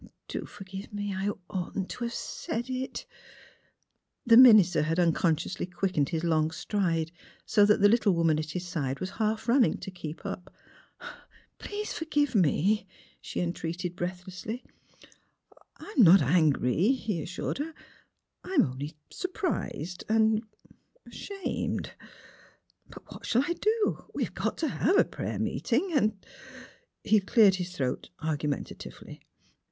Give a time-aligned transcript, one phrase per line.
[0.27, 1.13] Do forgive me.
[1.13, 3.05] I oughtn't to have said it!"
[4.25, 7.11] The minister had unconsciously quickened his long stride
[7.45, 10.51] so that the little woman at his side was half running to keep up.
[11.59, 12.87] ''Please forgive me!"
[13.21, 14.63] she entreated breath lessly.
[15.77, 17.75] "I'm not angry," he assured her.
[18.43, 20.41] "I'm only surprised and—
[20.71, 20.75] er—
[21.11, 21.91] ashamed.
[22.89, 24.05] But what shall I do?
[24.15, 26.15] We've got to have a prayer meeting; and"
[27.03, 29.21] He cleared his throat argumentatively.